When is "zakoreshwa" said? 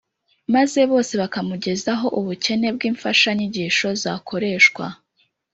4.03-4.85